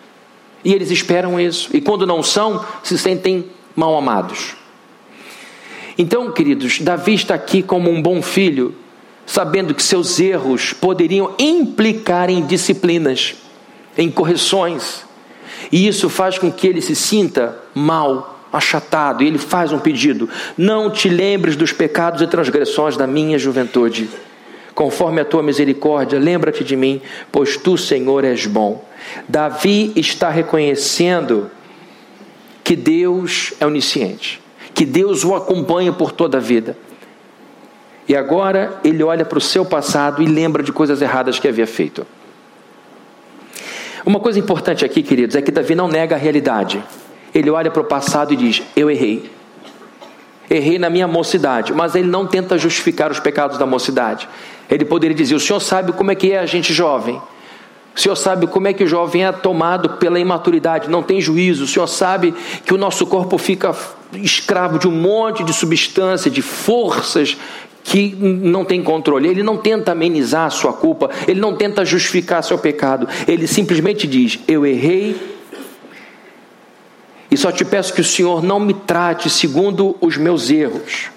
[0.66, 1.70] E eles esperam isso.
[1.72, 4.56] E quando não são, se sentem mal amados.
[5.96, 8.74] Então, queridos, Davi está aqui como um bom filho,
[9.24, 13.36] sabendo que seus erros poderiam implicar em disciplinas,
[13.96, 15.04] em correções,
[15.70, 20.28] e isso faz com que ele se sinta mal, achatado, e ele faz um pedido:
[20.58, 24.10] Não te lembres dos pecados e transgressões da minha juventude.
[24.76, 28.84] Conforme a tua misericórdia, lembra-te de mim, pois tu, Senhor, és bom.
[29.28, 31.50] Davi está reconhecendo
[32.62, 36.76] que Deus é onisciente que Deus o acompanha por toda a vida.
[38.06, 41.66] E agora ele olha para o seu passado e lembra de coisas erradas que havia
[41.66, 42.06] feito.
[44.04, 46.84] Uma coisa importante aqui, queridos, é que Davi não nega a realidade.
[47.34, 49.30] Ele olha para o passado e diz: Eu errei.
[50.50, 54.28] Errei na minha mocidade, mas ele não tenta justificar os pecados da mocidade.
[54.70, 57.20] Ele poderia dizer: O senhor sabe como é que é a gente jovem.
[57.96, 61.64] O senhor sabe como é que o jovem é tomado pela imaturidade, não tem juízo.
[61.64, 63.74] O senhor sabe que o nosso corpo fica
[64.12, 67.38] escravo de um monte de substância, de forças
[67.82, 69.28] que não tem controle.
[69.28, 73.08] Ele não tenta amenizar a sua culpa, ele não tenta justificar seu pecado.
[73.26, 75.16] Ele simplesmente diz: Eu errei
[77.30, 81.10] e só te peço que o Senhor não me trate segundo os meus erros.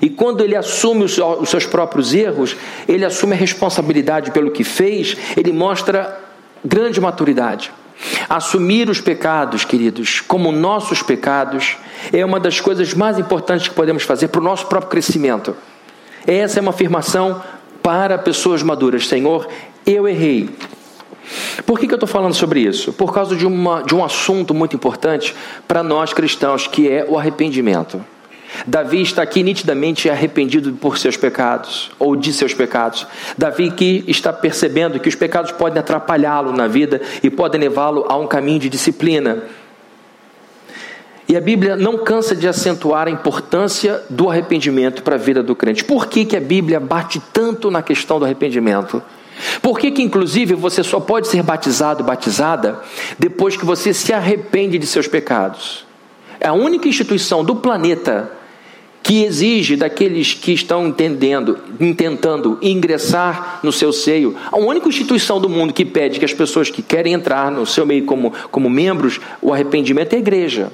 [0.00, 1.14] E quando ele assume os
[1.48, 6.20] seus próprios erros, ele assume a responsabilidade pelo que fez, ele mostra
[6.64, 7.72] grande maturidade.
[8.28, 11.76] Assumir os pecados, queridos, como nossos pecados,
[12.12, 15.56] é uma das coisas mais importantes que podemos fazer para o nosso próprio crescimento.
[16.26, 17.42] Essa é uma afirmação
[17.82, 19.08] para pessoas maduras.
[19.08, 19.48] Senhor,
[19.86, 20.50] eu errei.
[21.66, 22.92] Por que, que eu estou falando sobre isso?
[22.92, 25.34] Por causa de, uma, de um assunto muito importante
[25.66, 28.04] para nós cristãos, que é o arrependimento.
[28.66, 33.06] Davi está aqui nitidamente arrependido por seus pecados, ou de seus pecados.
[33.36, 38.16] Davi que está percebendo que os pecados podem atrapalhá-lo na vida e podem levá-lo a
[38.16, 39.44] um caminho de disciplina.
[41.28, 45.54] E a Bíblia não cansa de acentuar a importância do arrependimento para a vida do
[45.54, 45.84] crente.
[45.84, 49.02] Por que, que a Bíblia bate tanto na questão do arrependimento?
[49.60, 52.80] Por que, que, inclusive, você só pode ser batizado, batizada,
[53.18, 55.86] depois que você se arrepende de seus pecados?
[56.40, 58.37] É a única instituição do planeta
[59.08, 61.58] que exige daqueles que estão entendendo,
[61.96, 66.68] tentando ingressar no seu seio, a única instituição do mundo que pede que as pessoas
[66.68, 70.70] que querem entrar no seu meio como, como membros, o arrependimento é a igreja.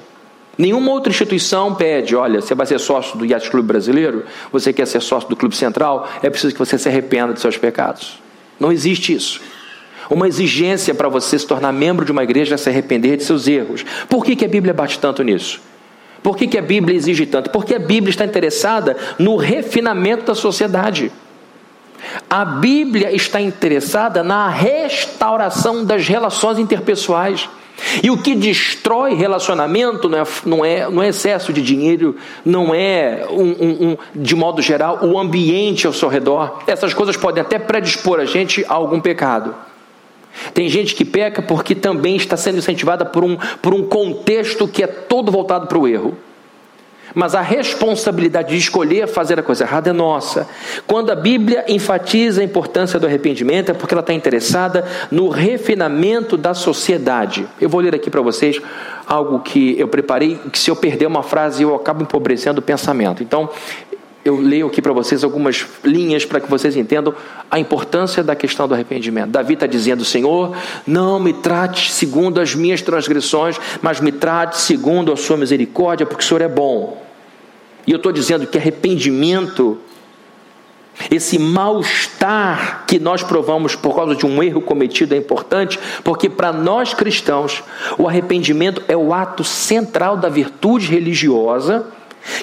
[0.57, 4.85] Nenhuma outra instituição pede, olha, você vai ser sócio do Yacht Clube Brasileiro, você quer
[4.85, 8.19] ser sócio do Clube Central, é preciso que você se arrependa de seus pecados.
[8.59, 9.39] Não existe isso.
[10.09, 13.47] Uma exigência para você se tornar membro de uma igreja é se arrepender de seus
[13.47, 13.85] erros.
[14.09, 15.61] Por que, que a Bíblia bate tanto nisso?
[16.25, 17.51] Por que, que a Bíblia exige tanto?
[17.51, 21.11] Porque a Bíblia está interessada no refinamento da sociedade.
[22.27, 27.47] A Bíblia está interessada na restauração das relações interpessoais.
[28.01, 32.73] E o que destrói relacionamento não é, não é, não é excesso de dinheiro, não
[32.73, 36.63] é, um, um, um, de modo geral, o ambiente ao seu redor.
[36.65, 39.53] Essas coisas podem até predispor a gente a algum pecado.
[40.53, 44.83] Tem gente que peca porque também está sendo incentivada por um, por um contexto que
[44.83, 46.17] é todo voltado para o erro.
[47.15, 50.47] Mas a responsabilidade de escolher fazer a coisa errada é nossa.
[50.85, 56.35] Quando a Bíblia enfatiza a importância do arrependimento, é porque ela está interessada no refinamento
[56.35, 57.47] da sociedade.
[57.59, 58.61] Eu vou ler aqui para vocês
[59.07, 63.23] algo que eu preparei, que se eu perder uma frase eu acabo empobrecendo o pensamento.
[63.23, 63.49] Então,
[64.25, 67.13] eu leio aqui para vocês algumas linhas para que vocês entendam
[67.49, 69.29] a importância da questão do arrependimento.
[69.29, 70.57] Davi está dizendo: Senhor,
[70.87, 76.23] não me trate segundo as minhas transgressões, mas me trate segundo a sua misericórdia, porque
[76.23, 77.05] o Senhor é bom.
[77.85, 79.77] E eu estou dizendo que arrependimento,
[81.11, 86.51] esse mal-estar que nós provamos por causa de um erro cometido é importante, porque para
[86.51, 87.63] nós cristãos,
[87.95, 91.85] o arrependimento é o ato central da virtude religiosa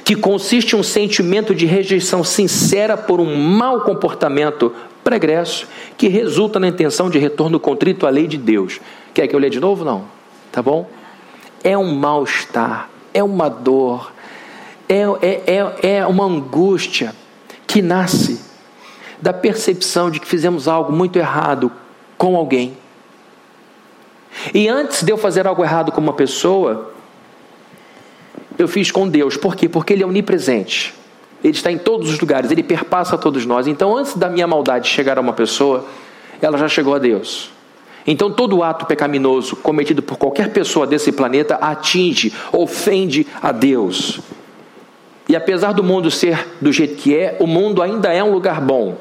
[0.05, 5.67] que consiste em um sentimento de rejeição sincera por um mau comportamento pregresso,
[5.97, 8.81] que resulta na intenção de retorno contrito à lei de Deus.
[9.13, 9.85] Quer que eu leia de novo?
[9.85, 10.05] Não.
[10.51, 10.89] Tá bom?
[11.65, 14.13] É um mal-estar, é uma dor,
[14.89, 17.15] é, é, é, é uma angústia
[17.67, 18.41] que nasce
[19.21, 21.71] da percepção de que fizemos algo muito errado
[22.19, 22.77] com alguém.
[24.53, 26.93] E antes de eu fazer algo errado com uma pessoa,
[28.63, 29.37] eu fiz com Deus.
[29.37, 29.69] Por quê?
[29.69, 30.95] Porque Ele é onipresente.
[31.43, 33.67] Ele está em todos os lugares, Ele perpassa todos nós.
[33.67, 35.85] Então, antes da minha maldade chegar a uma pessoa,
[36.41, 37.51] ela já chegou a Deus.
[38.07, 44.21] Então, todo ato pecaminoso cometido por qualquer pessoa desse planeta atinge, ofende a Deus.
[45.29, 48.61] E apesar do mundo ser do jeito que é, o mundo ainda é um lugar
[48.61, 48.97] bom.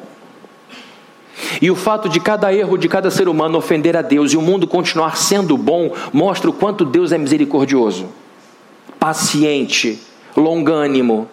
[1.61, 4.41] E o fato de cada erro de cada ser humano ofender a Deus e o
[4.41, 8.07] mundo continuar sendo bom mostra o quanto Deus é misericordioso
[9.01, 9.99] paciente,
[10.37, 11.27] longânimo.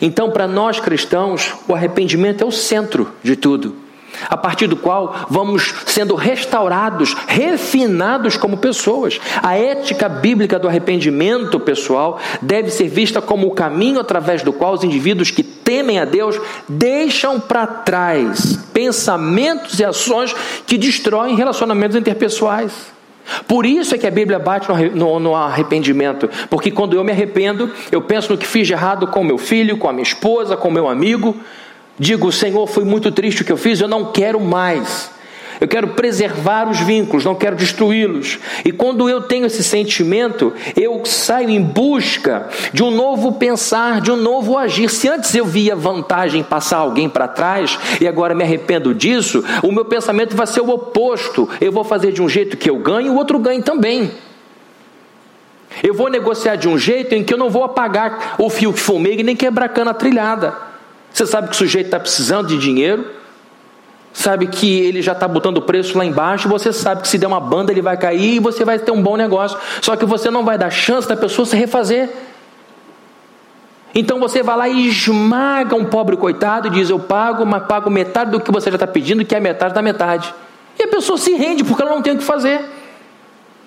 [0.00, 3.74] Então, para nós cristãos, o arrependimento é o centro de tudo,
[4.28, 9.20] a partir do qual vamos sendo restaurados, refinados como pessoas.
[9.42, 14.74] A ética bíblica do arrependimento pessoal deve ser vista como o caminho através do qual
[14.74, 20.32] os indivíduos que temem a Deus deixam para trás pensamentos e ações
[20.68, 22.99] que destroem relacionamentos interpessoais.
[23.46, 27.70] Por isso é que a Bíblia bate no, no, arrependimento, porque quando eu me arrependo,
[27.90, 30.70] eu penso no que fiz de errado com meu filho, com a minha esposa, com
[30.70, 31.36] meu amigo,
[31.98, 35.10] digo, Senhor, foi muito triste o que eu fiz, eu não quero mais.
[35.60, 38.38] Eu quero preservar os vínculos, não quero destruí-los.
[38.64, 44.10] E quando eu tenho esse sentimento, eu saio em busca de um novo pensar, de
[44.10, 44.88] um novo agir.
[44.88, 49.44] Se antes eu via vantagem em passar alguém para trás e agora me arrependo disso,
[49.62, 51.46] o meu pensamento vai ser o oposto.
[51.60, 54.10] Eu vou fazer de um jeito que eu ganho o outro ganhe também.
[55.82, 58.80] Eu vou negociar de um jeito em que eu não vou apagar o fio que
[58.80, 60.54] fumei e nem quebrar a cana trilhada.
[61.12, 63.19] Você sabe que o sujeito está precisando de dinheiro,
[64.12, 67.26] sabe que ele já está botando o preço lá embaixo, você sabe que se der
[67.26, 69.58] uma banda ele vai cair e você vai ter um bom negócio.
[69.80, 72.08] Só que você não vai dar chance da pessoa se refazer.
[73.94, 77.90] Então você vai lá e esmaga um pobre coitado e diz: Eu pago, mas pago
[77.90, 80.32] metade do que você já está pedindo, que é metade da metade.
[80.78, 82.60] E a pessoa se rende porque ela não tem o que fazer.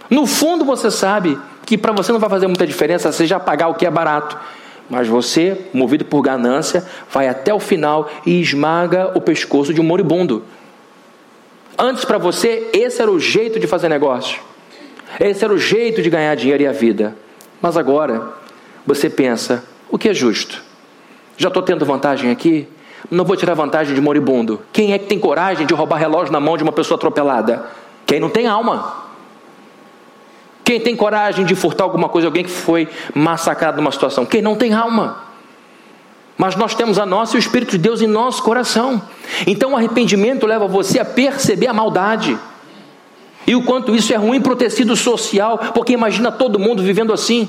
[0.10, 3.68] No fundo você sabe que para você não vai fazer muita diferença você já pagar
[3.68, 4.38] o que é barato.
[4.90, 9.84] Mas você, movido por ganância, vai até o final e esmaga o pescoço de um
[9.84, 10.44] moribundo.
[11.78, 14.40] Antes, para você, esse era o jeito de fazer negócio.
[15.20, 17.16] Esse era o jeito de ganhar dinheiro e a vida.
[17.62, 18.34] Mas agora,
[18.86, 20.62] você pensa: o que é justo?
[21.38, 22.68] Já estou tendo vantagem aqui?
[23.10, 24.62] Não vou tirar vantagem de moribundo.
[24.72, 27.66] Quem é que tem coragem de roubar relógio na mão de uma pessoa atropelada?
[28.06, 29.03] Quem não tem alma.
[30.74, 34.26] Quem tem coragem de furtar alguma coisa, alguém que foi massacrado numa situação?
[34.26, 35.18] Quem não tem alma.
[36.36, 39.00] Mas nós temos a nossa e o Espírito de Deus em nosso coração.
[39.46, 42.36] Então o arrependimento leva você a perceber a maldade.
[43.46, 47.14] E o quanto isso é ruim para o tecido social, porque imagina todo mundo vivendo
[47.14, 47.48] assim.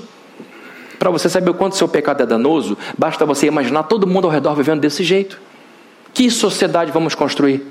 [0.99, 4.31] Para você saber o quanto seu pecado é danoso, basta você imaginar todo mundo ao
[4.31, 5.41] redor vivendo desse jeito.
[6.13, 7.67] Que sociedade vamos construir?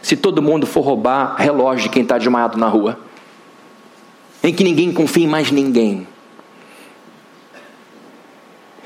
[0.00, 3.04] Se todo mundo for roubar relógio de quem está desmaiado na rua
[4.46, 6.06] em que ninguém confia em mais ninguém.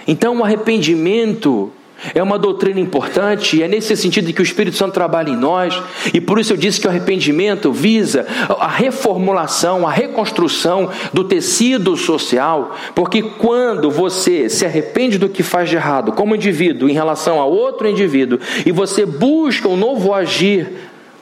[0.08, 1.70] Então, o arrependimento
[2.14, 5.78] é uma doutrina importante, é nesse sentido que o Espírito Santo trabalha em nós,
[6.14, 8.26] e por isso eu disse que o arrependimento visa
[8.58, 15.68] a reformulação, a reconstrução do tecido social, porque quando você se arrepende do que faz
[15.68, 20.70] de errado, como indivíduo, em relação a outro indivíduo, e você busca um novo agir,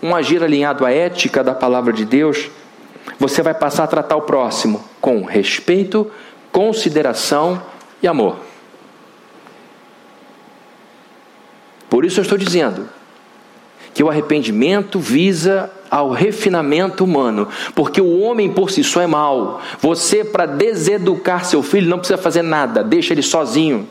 [0.00, 2.48] um agir alinhado à ética da palavra de Deus,
[3.18, 6.10] você vai passar a tratar o próximo com respeito,
[6.50, 7.62] consideração
[8.02, 8.36] e amor.
[11.88, 12.88] Por isso eu estou dizendo
[13.94, 19.60] que o arrependimento visa ao refinamento humano, porque o homem por si só é mau.
[19.80, 23.88] Você, para deseducar seu filho, não precisa fazer nada, deixa ele sozinho.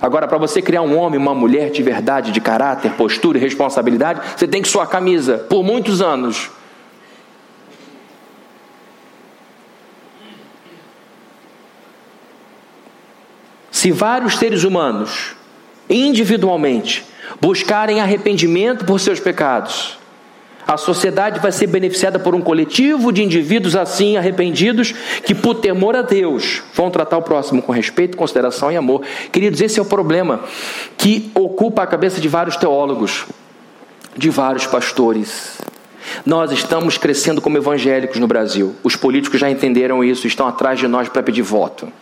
[0.00, 4.20] Agora, para você criar um homem, uma mulher de verdade, de caráter, postura e responsabilidade,
[4.36, 6.50] você tem que suar a camisa por muitos anos.
[13.82, 15.34] Se vários seres humanos,
[15.90, 17.04] individualmente,
[17.40, 19.98] buscarem arrependimento por seus pecados,
[20.64, 24.94] a sociedade vai ser beneficiada por um coletivo de indivíduos assim arrependidos
[25.26, 29.02] que, por temor a Deus, vão tratar o próximo com respeito, consideração e amor.
[29.32, 30.44] Queridos, esse é o problema
[30.96, 33.26] que ocupa a cabeça de vários teólogos,
[34.16, 35.58] de vários pastores.
[36.24, 38.76] Nós estamos crescendo como evangélicos no Brasil.
[38.84, 41.92] Os políticos já entenderam isso, estão atrás de nós para pedir voto.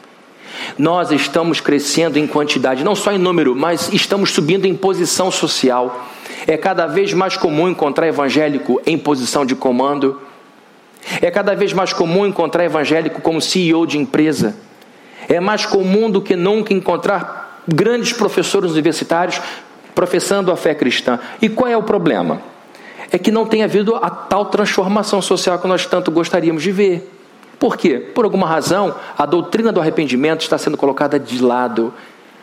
[0.78, 6.08] Nós estamos crescendo em quantidade, não só em número, mas estamos subindo em posição social.
[6.46, 10.20] É cada vez mais comum encontrar evangélico em posição de comando.
[11.20, 14.56] É cada vez mais comum encontrar evangélico como CEO de empresa.
[15.28, 19.40] É mais comum do que nunca encontrar grandes professores universitários
[19.94, 21.18] professando a fé cristã.
[21.40, 22.40] E qual é o problema?
[23.12, 27.19] É que não tem havido a tal transformação social que nós tanto gostaríamos de ver.
[27.60, 27.98] Por quê?
[27.98, 31.92] Por alguma razão, a doutrina do arrependimento está sendo colocada de lado.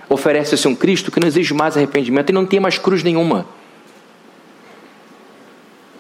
[0.08, 3.47] Oferece-se um Cristo que não exige mais arrependimento e não tem mais cruz nenhuma.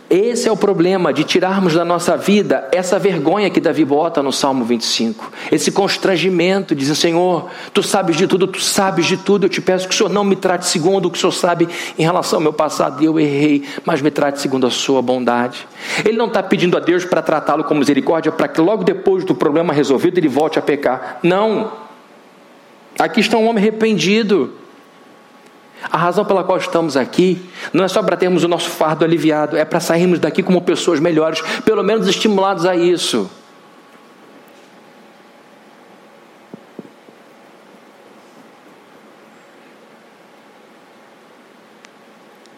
[0.09, 4.31] Esse é o problema de tirarmos da nossa vida essa vergonha que Davi bota no
[4.31, 5.29] Salmo 25.
[5.51, 9.45] Esse constrangimento, dizendo: Senhor, tu sabes de tudo, tu sabes de tudo.
[9.45, 11.67] Eu te peço que o Senhor não me trate segundo o que o Senhor sabe
[11.99, 13.03] em relação ao meu passado.
[13.03, 15.67] Eu errei, mas me trate segundo a sua bondade.
[16.05, 19.35] Ele não está pedindo a Deus para tratá-lo com misericórdia, para que logo depois do
[19.35, 21.19] problema resolvido ele volte a pecar.
[21.21, 21.69] Não.
[22.97, 24.53] Aqui está um homem arrependido
[25.83, 29.55] a razão pela qual estamos aqui não é só para termos o nosso fardo aliviado,
[29.55, 33.29] é para sairmos daqui como pessoas melhores, pelo menos estimulados a isso.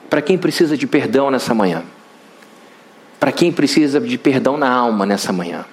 [0.10, 1.84] Para quem precisa de perdão nessa manhã,
[3.19, 5.65] para quem precisa de perdão na alma nessa manhã,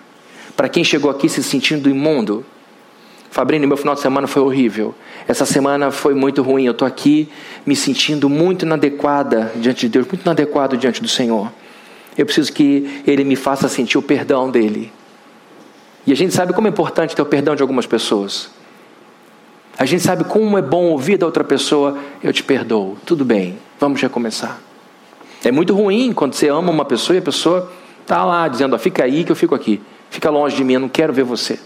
[0.56, 2.44] para quem chegou aqui se sentindo imundo,
[3.36, 4.94] Fabrini, meu final de semana foi horrível.
[5.28, 6.64] Essa semana foi muito ruim.
[6.64, 7.28] Eu estou aqui
[7.66, 11.52] me sentindo muito inadequada diante de Deus, muito inadequado diante do Senhor.
[12.16, 14.90] Eu preciso que Ele me faça sentir o perdão dele.
[16.06, 18.48] E a gente sabe como é importante ter o perdão de algumas pessoas.
[19.78, 23.58] A gente sabe como é bom ouvir da outra pessoa: Eu te perdoo, tudo bem,
[23.78, 24.58] vamos recomeçar.
[25.44, 27.70] É muito ruim quando você ama uma pessoa e a pessoa
[28.00, 30.88] está lá dizendo: Fica aí que eu fico aqui, fica longe de mim, eu não
[30.88, 31.58] quero ver você.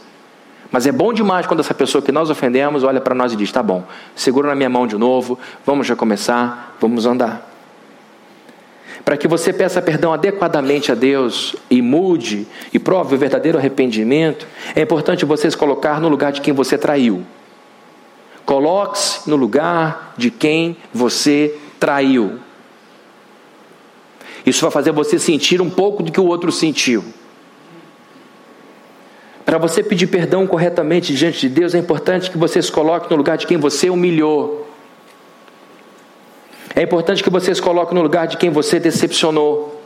[0.70, 3.50] Mas é bom demais quando essa pessoa que nós ofendemos olha para nós e diz:
[3.50, 7.48] tá bom, segura na minha mão de novo, vamos já começar, vamos andar.
[9.04, 14.46] Para que você peça perdão adequadamente a Deus e mude e prove o verdadeiro arrependimento,
[14.76, 17.24] é importante você se colocar no lugar de quem você traiu.
[18.44, 22.38] Coloque-se no lugar de quem você traiu.
[24.44, 27.04] Isso vai fazer você sentir um pouco do que o outro sentiu.
[29.50, 33.16] Para você pedir perdão corretamente diante de Deus, é importante que você se coloque no
[33.16, 34.64] lugar de quem você humilhou.
[36.72, 39.82] É importante que você se coloque no lugar de quem você decepcionou.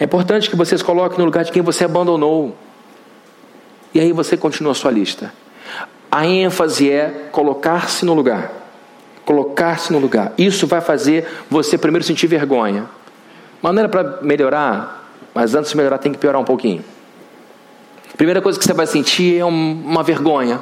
[0.00, 2.56] É importante que você se coloque no lugar de quem você abandonou.
[3.94, 5.32] E aí você continua a sua lista.
[6.10, 8.50] A ênfase é colocar-se no lugar.
[9.24, 10.32] Colocar-se no lugar.
[10.36, 12.86] Isso vai fazer você primeiro sentir vergonha.
[13.62, 16.82] Maneira para melhorar, mas antes de melhorar tem que piorar um pouquinho.
[18.16, 20.60] Primeira coisa que você vai sentir é uma vergonha.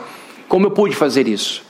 [0.48, 1.62] Como eu pude fazer isso?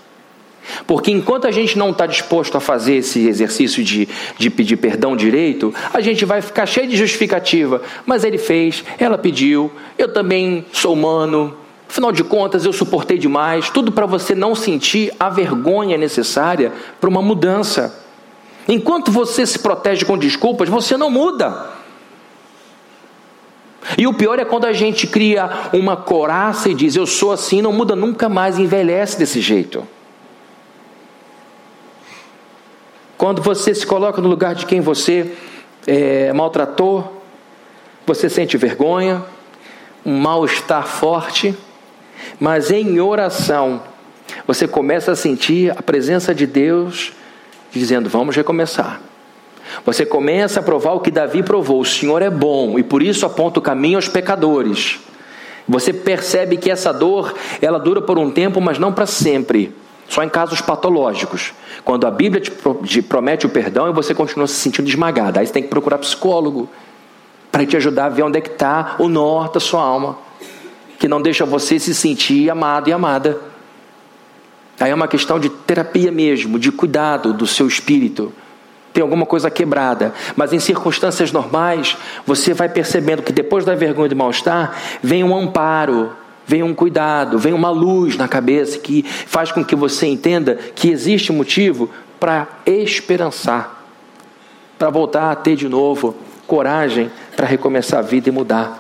[0.87, 5.17] Porque enquanto a gente não está disposto a fazer esse exercício de, de pedir perdão
[5.17, 7.83] direito, a gente vai ficar cheio de justificativa.
[8.05, 11.57] Mas ele fez, ela pediu, eu também sou humano,
[11.89, 13.71] afinal de contas eu suportei demais.
[13.71, 17.99] Tudo para você não sentir a vergonha necessária para uma mudança.
[18.69, 21.80] Enquanto você se protege com desculpas, você não muda.
[23.97, 27.63] E o pior é quando a gente cria uma coraça e diz: Eu sou assim,
[27.63, 29.87] não muda nunca mais, envelhece desse jeito.
[33.17, 35.35] Quando você se coloca no lugar de quem você
[35.87, 37.23] é, maltratou,
[38.07, 39.23] você sente vergonha,
[40.05, 41.55] um mal-estar forte,
[42.39, 43.83] mas em oração,
[44.47, 47.13] você começa a sentir a presença de Deus
[47.71, 49.10] dizendo: Vamos recomeçar.
[49.85, 53.25] Você começa a provar o que Davi provou: o Senhor é bom e por isso
[53.25, 54.99] aponta o caminho aos pecadores.
[55.69, 59.73] Você percebe que essa dor, ela dura por um tempo, mas não para sempre.
[60.09, 61.53] Só em casos patológicos.
[61.85, 65.39] Quando a Bíblia te promete o perdão e você continua se sentindo esmagada.
[65.39, 66.69] Aí você tem que procurar psicólogo
[67.53, 70.19] para te ajudar a ver onde é que está o norte da sua alma.
[70.99, 73.39] Que não deixa você se sentir amado e amada.
[74.81, 78.33] Aí é uma questão de terapia mesmo, de cuidado do seu espírito
[78.93, 80.13] tem alguma coisa quebrada.
[80.37, 85.23] Mas em circunstâncias normais, você vai percebendo que depois da vergonha e do mal-estar, vem
[85.23, 86.13] um amparo,
[86.47, 90.91] vem um cuidado, vem uma luz na cabeça que faz com que você entenda que
[90.91, 91.89] existe motivo
[92.19, 93.85] para esperançar,
[94.79, 96.17] para voltar a ter de novo
[96.47, 98.77] coragem para recomeçar a vida e mudar.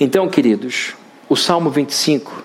[0.00, 0.94] Então, queridos,
[1.28, 2.42] o Salmo 25,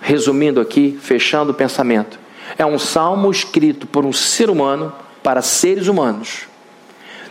[0.00, 2.18] resumindo aqui, fechando o pensamento,
[2.58, 6.48] é um salmo escrito por um ser humano para seres humanos.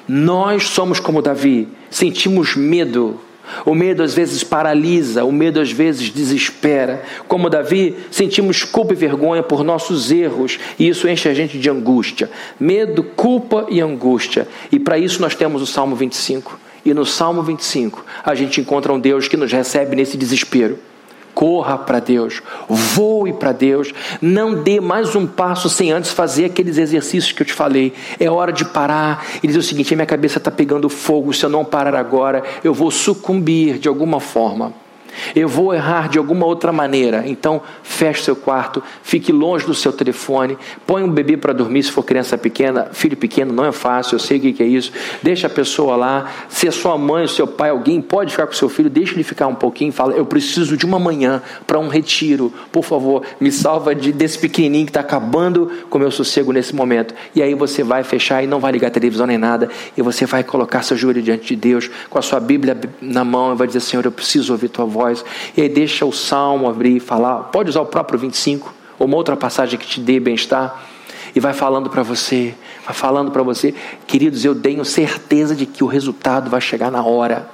[0.07, 3.19] Nós somos como Davi, sentimos medo.
[3.65, 7.03] O medo às vezes paralisa, o medo às vezes desespera.
[7.27, 11.69] Como Davi, sentimos culpa e vergonha por nossos erros, e isso enche a gente de
[11.69, 12.29] angústia.
[12.59, 14.47] Medo, culpa e angústia.
[14.71, 16.59] E para isso nós temos o Salmo 25.
[16.85, 20.77] E no Salmo 25, a gente encontra um Deus que nos recebe nesse desespero
[21.39, 26.77] corra para Deus, voe para Deus, não dê mais um passo sem antes fazer aqueles
[26.77, 27.93] exercícios que eu te falei.
[28.19, 31.49] É hora de parar e dizer o seguinte: minha cabeça está pegando fogo, se eu
[31.49, 34.73] não parar agora, eu vou sucumbir de alguma forma.
[35.35, 37.23] Eu vou errar de alguma outra maneira.
[37.25, 41.91] Então, feche seu quarto, fique longe do seu telefone, põe um bebê para dormir se
[41.91, 42.89] for criança pequena.
[42.91, 44.91] Filho pequeno não é fácil, eu sei o que é isso.
[45.21, 46.31] Deixa a pessoa lá.
[46.47, 49.47] Se a sua mãe, seu pai, alguém pode ficar com seu filho, deixa ele ficar
[49.47, 49.91] um pouquinho.
[49.91, 52.53] Fala, eu preciso de uma manhã para um retiro.
[52.71, 56.75] Por favor, me salva de, desse pequenininho que está acabando com o meu sossego nesse
[56.75, 57.13] momento.
[57.35, 59.69] E aí você vai fechar e não vai ligar a televisão nem nada.
[59.97, 63.53] E você vai colocar seu joelho diante de Deus, com a sua Bíblia na mão,
[63.53, 66.69] e vai dizer: Senhor, eu preciso ouvir tua voz voz, e aí deixa o salmo
[66.69, 67.43] abrir e falar.
[67.45, 70.83] Pode usar o próprio 25, ou uma outra passagem que te dê bem-estar,
[71.35, 72.53] e vai falando para você,
[72.85, 73.73] vai falando para você,
[74.07, 77.47] queridos, eu tenho certeza de que o resultado vai chegar na hora.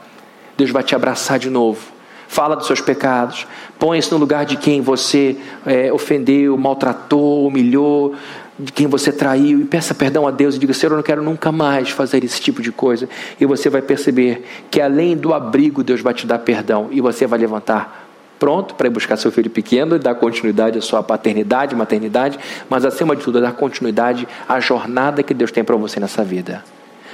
[0.57, 1.93] Deus vai te abraçar de novo.
[2.27, 3.45] Fala dos seus pecados,
[3.77, 8.15] põe-se no lugar de quem você é, ofendeu, maltratou, humilhou,
[8.57, 11.21] de quem você traiu e peça perdão a Deus e diga: Senhor, eu não quero
[11.21, 13.07] nunca mais fazer esse tipo de coisa.
[13.39, 17.27] E você vai perceber que além do abrigo, Deus vai te dar perdão e você
[17.27, 18.05] vai levantar
[18.39, 22.37] pronto para ir buscar seu filho pequeno e dar continuidade à sua paternidade, maternidade,
[22.69, 26.63] mas acima de tudo, dar continuidade à jornada que Deus tem para você nessa vida.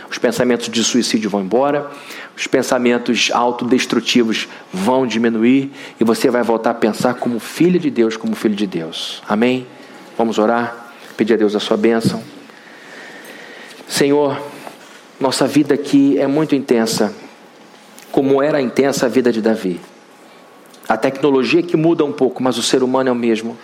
[0.09, 1.89] Os pensamentos de suicídio vão embora,
[2.35, 8.17] os pensamentos autodestrutivos vão diminuir e você vai voltar a pensar como filho de Deus,
[8.17, 9.23] como filho de Deus.
[9.27, 9.65] Amém?
[10.17, 10.80] Vamos orar?
[11.21, 12.19] Pedir a Deus a sua bênção.
[13.87, 14.41] Senhor,
[15.19, 17.13] nossa vida aqui é muito intensa,
[18.11, 19.79] como era intensa a vida de Davi.
[20.89, 23.55] A tecnologia que muda um pouco, mas o ser humano é o mesmo.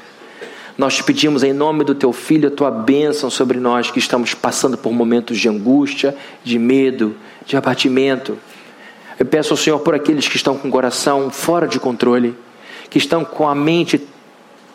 [0.78, 4.36] Nós te pedimos em nome do teu filho a tua bênção sobre nós que estamos
[4.36, 8.38] passando por momentos de angústia, de medo, de abatimento.
[9.18, 12.38] Eu peço ao Senhor por aqueles que estão com o coração fora de controle,
[12.88, 14.00] que estão com a mente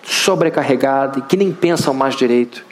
[0.03, 2.72] sobrecarregada e que nem pensam mais direito.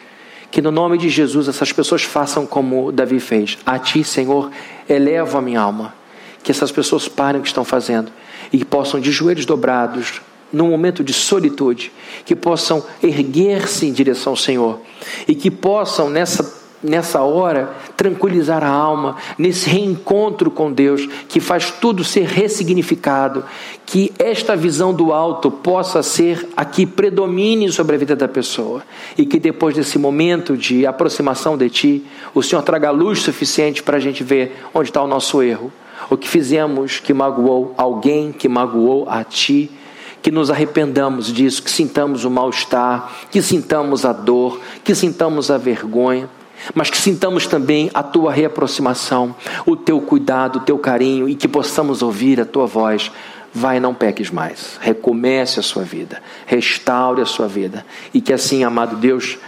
[0.51, 3.59] Que no nome de Jesus essas pessoas façam como Davi fez.
[3.64, 4.51] A ti, Senhor,
[4.88, 5.94] elevo a minha alma.
[6.42, 8.11] Que essas pessoas parem o que estão fazendo
[8.53, 10.20] e que possam, de joelhos dobrados,
[10.53, 11.92] num momento de solitude,
[12.24, 14.80] que possam erguer-se em direção ao Senhor
[15.28, 21.70] e que possam, nessa nessa hora, tranquilizar a alma, nesse reencontro com Deus, que faz
[21.70, 23.45] tudo ser ressignificado,
[23.85, 28.83] que esta visão do alto possa ser a que predomine sobre a vida da pessoa,
[29.16, 33.99] e que depois desse momento de aproximação de Ti, o Senhor traga luz suficiente para
[33.99, 35.72] a gente ver onde está o nosso erro,
[36.09, 39.70] o que fizemos que magoou alguém, que magoou a Ti,
[40.22, 45.57] que nos arrependamos disso, que sintamos o mal-estar, que sintamos a dor, que sintamos a
[45.57, 46.28] vergonha
[46.74, 49.34] mas que sintamos também a tua reaproximação,
[49.66, 53.11] o teu cuidado, o teu carinho e que possamos ouvir a tua voz.
[53.52, 57.84] Vai, não peques mais, recomece a sua vida, restaure a sua vida.
[58.14, 59.38] E que assim, amado Deus,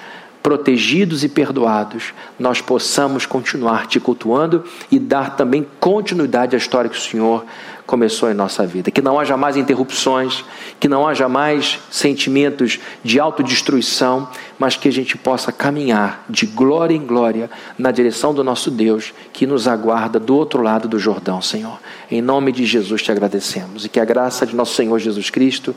[0.43, 6.97] protegidos e perdoados, nós possamos continuar te cultuando e dar também continuidade à história que
[6.97, 7.45] o Senhor
[7.87, 8.91] começou em nossa vida.
[8.91, 10.45] Que não haja mais interrupções,
[10.79, 14.29] que não haja mais sentimentos de autodestruição,
[14.59, 19.13] mas que a gente possa caminhar de glória em glória na direção do nosso Deus,
[19.33, 21.79] que nos aguarda do outro lado do Jordão, Senhor.
[22.11, 25.75] Em nome de Jesus te agradecemos e que a graça de nosso Senhor Jesus Cristo,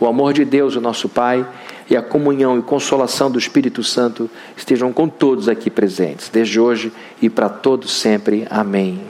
[0.00, 1.46] o amor de Deus, o nosso Pai,
[1.88, 6.92] e a comunhão e consolação do Espírito Santo estejam com todos aqui presentes, desde hoje
[7.20, 8.46] e para todos sempre.
[8.50, 9.00] Amém.